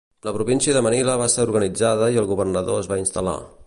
La 0.27 0.31
província 0.37 0.73
de 0.77 0.81
Manila 0.87 1.17
va 1.23 1.29
ser 1.35 1.45
organitzada 1.51 2.11
i 2.17 2.21
el 2.23 2.31
governador 2.35 2.85
es 2.85 2.95
va 2.95 3.03
instal·lar. 3.07 3.41